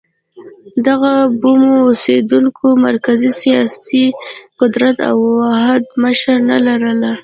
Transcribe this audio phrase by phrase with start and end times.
[0.85, 4.05] دغو بومي اوسېدونکو مرکزي سیاسي
[4.59, 7.11] قدرت او واحده مشري نه لرله.